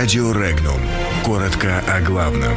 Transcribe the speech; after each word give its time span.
Радио 0.00 0.32
Регнум. 0.32 0.80
Коротко 1.26 1.82
о 1.86 2.00
главном. 2.00 2.56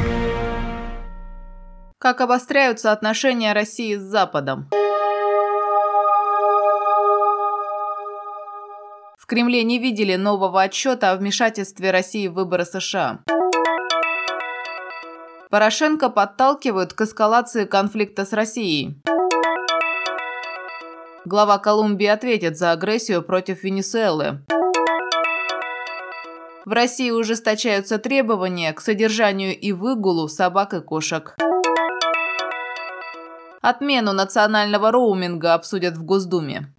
Как 1.97 2.21
обостряются 2.21 2.93
отношения 2.93 3.51
России 3.51 3.97
с 3.97 4.01
Западом? 4.01 4.69
В 9.17 9.25
Кремле 9.25 9.65
не 9.65 9.77
видели 9.77 10.15
нового 10.15 10.61
отчета 10.61 11.11
о 11.11 11.17
вмешательстве 11.17 11.91
России 11.91 12.29
в 12.29 12.35
выборы 12.35 12.63
США. 12.63 13.19
Порошенко 15.49 16.07
подталкивают 16.07 16.93
к 16.93 17.01
эскалации 17.01 17.65
конфликта 17.65 18.23
с 18.23 18.31
Россией. 18.31 19.01
Глава 21.25 21.57
Колумбии 21.57 22.07
ответит 22.07 22.57
за 22.57 22.71
агрессию 22.71 23.21
против 23.21 23.63
Венесуэлы. 23.63 24.39
В 26.65 26.71
России 26.71 27.11
ужесточаются 27.11 27.97
требования 27.97 28.71
к 28.71 28.79
содержанию 28.79 29.57
и 29.57 29.73
выгулу 29.73 30.29
собак 30.29 30.73
и 30.73 30.79
кошек. 30.79 31.35
Отмену 33.61 34.13
национального 34.13 34.91
роуминга 34.91 35.55
обсудят 35.55 35.97
в 35.97 36.03
Госдуме. 36.05 36.73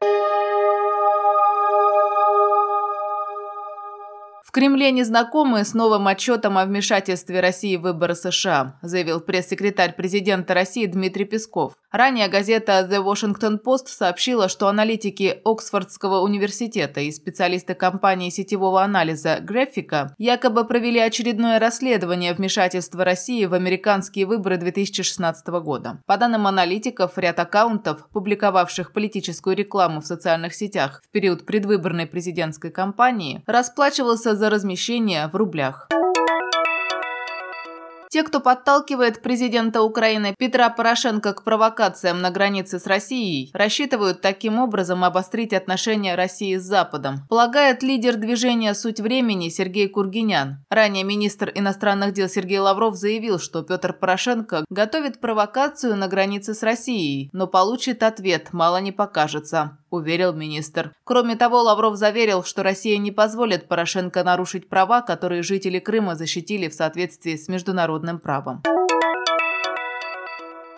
Кремле 4.55 4.93
не 4.93 5.03
знакомы 5.03 5.65
с 5.65 5.75
новым 5.75 6.07
отчетом 6.07 6.59
о 6.59 6.65
вмешательстве 6.65 7.41
России 7.41 7.75
в 7.77 7.81
выборы 7.81 8.15
США, 8.15 8.79
заявил 8.83 9.19
пресс-секретарь 9.19 9.97
президента 9.97 10.55
России 10.55 10.87
Дмитрий 10.87 11.25
Песков. 11.25 11.73
Ранее 11.91 12.29
газета 12.29 12.89
The 12.89 13.05
Washington 13.05 13.59
Post 13.61 13.87
сообщила, 13.87 14.49
что 14.49 14.69
аналитики 14.69 15.41
Оксфордского 15.45 16.21
университета 16.21 17.01
и 17.01 17.11
специалисты 17.11 17.75
компании 17.75 18.31
сетевого 18.31 18.83
анализа 18.83 19.39
Графика 19.41 20.15
якобы 20.19 20.65
провели 20.65 21.01
очередное 21.01 21.59
расследование 21.59 22.33
вмешательства 22.33 23.05
России 23.05 23.47
в 23.47 23.55
американские 23.55 24.27
выборы 24.27 24.57
2016 24.57 25.47
года. 25.49 26.01
По 26.07 26.17
данным 26.17 26.47
аналитиков, 26.47 27.19
ряд 27.19 27.41
аккаунтов, 27.41 28.09
публиковавших 28.13 28.93
политическую 28.93 29.57
рекламу 29.57 30.01
в 30.01 30.07
социальных 30.07 30.55
сетях 30.55 31.03
в 31.05 31.11
период 31.11 31.45
предвыборной 31.45 32.07
президентской 32.07 32.71
кампании, 32.71 33.43
расплачивался 33.47 34.37
за 34.37 34.44
за 34.45 34.51
размещение 34.51 35.27
в 35.29 35.37
рублях. 35.37 35.89
Те, 38.11 38.23
кто 38.23 38.41
подталкивает 38.41 39.23
президента 39.23 39.83
Украины 39.83 40.37
Петра 40.39 40.69
Порошенко 40.69 41.33
к 41.33 41.43
провокациям 41.43 42.21
на 42.21 42.31
границе 42.31 42.79
с 42.79 42.87
Россией, 42.87 43.51
рассчитывают 43.55 44.21
таким 44.21 44.61
образом 44.61 45.03
обострить 45.03 45.53
отношения 45.53 46.15
России 46.15 46.57
с 46.57 46.63
Западом, 46.63 47.27
полагает 47.29 47.83
лидер 47.83 48.17
движения 48.17 48.75
«Суть 48.75 49.01
времени» 49.01 49.49
Сергей 49.49 49.89
Кургинян. 49.89 50.59
Ранее 50.71 51.03
министр 51.03 51.51
иностранных 51.55 52.13
дел 52.13 52.29
Сергей 52.29 52.59
Лавров 52.59 52.95
заявил, 52.95 53.41
что 53.41 53.63
Петр 53.63 53.95
Порошенко 53.95 54.65
готовит 54.69 55.21
провокацию 55.21 55.97
на 55.97 56.07
границе 56.07 56.55
с 56.55 56.63
Россией, 56.63 57.31
но 57.33 57.47
получит 57.47 58.03
ответ, 58.03 58.53
мало 58.53 58.77
не 58.81 58.93
покажется 58.93 59.79
уверил 59.95 60.33
министр. 60.33 60.93
Кроме 61.05 61.37
того, 61.37 61.63
Лавров 61.63 61.97
заверил, 61.97 62.45
что 62.45 62.63
Россия 62.63 62.99
не 62.99 63.11
позволит 63.11 63.69
Порошенко 63.69 64.23
нарушить 64.23 64.69
права, 64.69 65.01
которые 65.01 65.43
жители 65.43 65.79
Крыма 65.79 66.15
защитили 66.15 66.69
в 66.69 66.75
соответствии 66.75 67.37
с 67.37 67.49
международным 67.49 68.19
правом. 68.19 68.63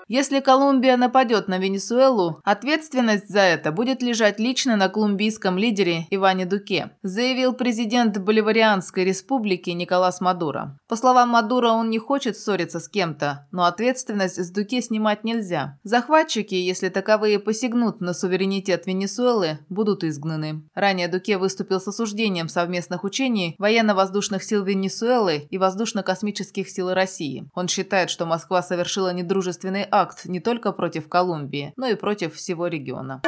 Если 0.08 0.38
Колумбия 0.38 0.96
нападет 0.96 1.48
на 1.48 1.58
Венесуэлу, 1.58 2.40
ответственность 2.44 3.28
за 3.28 3.40
это 3.40 3.72
будет 3.72 4.02
лежать 4.02 4.38
лично 4.38 4.76
на 4.76 4.88
колумбийском 4.88 5.58
лидере 5.58 6.06
Иване 6.10 6.46
Дуке, 6.46 6.92
заявил 7.02 7.54
президент 7.54 8.16
Боливарианской 8.16 9.02
республики 9.02 9.70
Николас 9.70 10.20
Мадуро. 10.20 10.78
По 10.86 10.94
словам 10.94 11.30
Мадуро, 11.30 11.70
он 11.70 11.90
не 11.90 11.98
хочет 11.98 12.36
ссориться 12.36 12.78
с 12.78 12.88
кем-то, 12.88 13.48
но 13.50 13.64
ответственность 13.64 14.36
с 14.36 14.48
Дуке 14.52 14.80
снимать 14.80 15.24
нельзя. 15.24 15.76
Захватчики, 15.82 16.54
если 16.54 16.88
таковые 16.88 17.40
посягнут 17.40 18.00
на 18.00 18.14
суверенитет 18.14 18.86
Венесуэлы, 18.86 19.58
будут 19.68 20.04
изгнаны. 20.04 20.62
Ранее 20.76 21.08
Дуке 21.08 21.36
выступил 21.36 21.80
с 21.80 21.88
осуждением 21.88 22.48
совместных 22.48 23.02
учений 23.02 23.56
военно-воздушных 23.58 24.44
сил 24.44 24.62
Венесуэлы 24.62 25.48
и 25.50 25.58
воздушно-космических 25.58 26.70
сил 26.70 26.94
России. 26.94 27.50
Он 27.56 27.66
считает, 27.66 28.08
что 28.08 28.24
Москва 28.24 28.62
совершила 28.62 29.12
недружественный 29.12 29.82
акт 29.96 30.26
не 30.26 30.40
только 30.40 30.72
против 30.72 31.08
Колумбии, 31.08 31.72
но 31.76 31.86
и 31.88 31.94
против 31.94 32.34
всего 32.34 32.66
региона. 32.66 33.22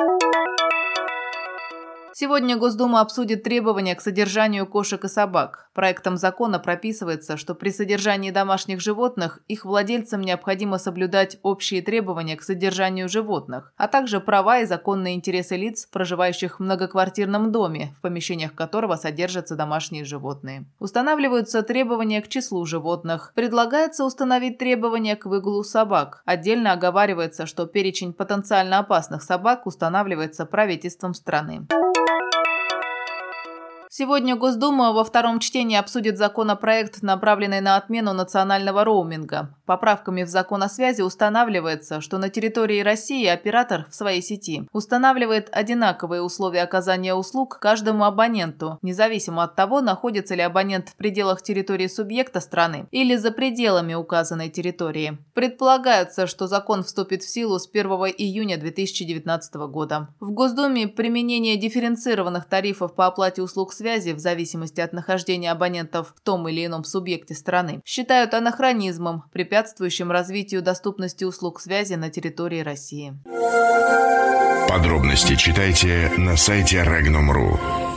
Сегодня 2.20 2.56
Госдума 2.56 3.00
обсудит 3.00 3.44
требования 3.44 3.94
к 3.94 4.00
содержанию 4.00 4.66
кошек 4.66 5.04
и 5.04 5.08
собак. 5.08 5.70
Проектом 5.72 6.16
закона 6.16 6.58
прописывается, 6.58 7.36
что 7.36 7.54
при 7.54 7.70
содержании 7.70 8.32
домашних 8.32 8.80
животных 8.80 9.38
их 9.46 9.64
владельцам 9.64 10.22
необходимо 10.22 10.78
соблюдать 10.78 11.38
общие 11.44 11.80
требования 11.80 12.34
к 12.34 12.42
содержанию 12.42 13.08
животных, 13.08 13.72
а 13.76 13.86
также 13.86 14.18
права 14.18 14.58
и 14.58 14.66
законные 14.66 15.14
интересы 15.14 15.54
лиц, 15.54 15.86
проживающих 15.86 16.58
в 16.58 16.62
многоквартирном 16.64 17.52
доме, 17.52 17.94
в 17.96 18.00
помещениях 18.00 18.52
которого 18.52 18.96
содержатся 18.96 19.54
домашние 19.54 20.04
животные. 20.04 20.64
Устанавливаются 20.80 21.62
требования 21.62 22.20
к 22.20 22.26
числу 22.26 22.66
животных. 22.66 23.30
Предлагается 23.36 24.04
установить 24.04 24.58
требования 24.58 25.14
к 25.14 25.26
выгулу 25.26 25.62
собак. 25.62 26.22
Отдельно 26.24 26.72
оговаривается, 26.72 27.46
что 27.46 27.66
перечень 27.66 28.12
потенциально 28.12 28.80
опасных 28.80 29.22
собак 29.22 29.66
устанавливается 29.66 30.46
правительством 30.46 31.14
страны. 31.14 31.68
Сегодня 34.00 34.36
Госдума 34.36 34.92
во 34.92 35.02
втором 35.02 35.40
чтении 35.40 35.76
обсудит 35.76 36.18
законопроект, 36.18 37.02
направленный 37.02 37.60
на 37.60 37.74
отмену 37.74 38.12
национального 38.12 38.84
роуминга. 38.84 39.52
Поправками 39.66 40.22
в 40.22 40.28
закон 40.28 40.62
о 40.62 40.68
связи 40.68 41.02
устанавливается, 41.02 42.00
что 42.00 42.18
на 42.18 42.28
территории 42.28 42.80
России 42.80 43.26
оператор 43.26 43.86
в 43.90 43.96
своей 43.96 44.22
сети 44.22 44.68
устанавливает 44.72 45.48
одинаковые 45.50 46.22
условия 46.22 46.62
оказания 46.62 47.12
услуг 47.12 47.58
каждому 47.60 48.04
абоненту, 48.04 48.78
независимо 48.82 49.42
от 49.42 49.56
того, 49.56 49.80
находится 49.80 50.36
ли 50.36 50.42
абонент 50.42 50.90
в 50.90 50.94
пределах 50.94 51.42
территории 51.42 51.88
субъекта 51.88 52.40
страны 52.40 52.86
или 52.92 53.16
за 53.16 53.32
пределами 53.32 53.94
указанной 53.94 54.48
территории. 54.48 55.18
Предполагается, 55.34 56.28
что 56.28 56.46
закон 56.46 56.84
вступит 56.84 57.24
в 57.24 57.28
силу 57.28 57.58
с 57.58 57.68
1 57.68 57.84
июня 58.16 58.58
2019 58.58 59.54
года. 59.68 60.06
В 60.20 60.30
Госдуме 60.30 60.86
применение 60.86 61.56
дифференцированных 61.56 62.44
тарифов 62.44 62.94
по 62.94 63.06
оплате 63.06 63.42
услуг 63.42 63.72
связи 63.72 63.87
связи 63.88 64.12
в 64.12 64.18
зависимости 64.18 64.82
от 64.82 64.92
нахождения 64.92 65.50
абонентов 65.50 66.12
в 66.14 66.20
том 66.20 66.46
или 66.46 66.66
ином 66.66 66.84
субъекте 66.84 67.34
страны 67.34 67.80
считают 67.86 68.34
анахронизмом, 68.34 69.24
препятствующим 69.32 70.10
развитию 70.10 70.60
доступности 70.60 71.24
услуг 71.24 71.58
связи 71.60 71.94
на 71.94 72.10
территории 72.10 72.60
России. 72.60 73.14
Подробности 74.68 75.36
читайте 75.36 76.12
на 76.18 76.36
сайте 76.36 76.82
Regnum.ru. 76.82 77.87